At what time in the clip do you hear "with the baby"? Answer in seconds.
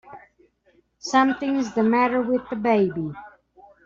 2.23-3.11